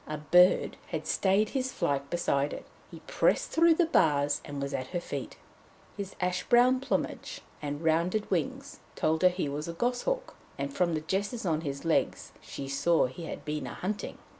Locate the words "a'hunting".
13.67-14.17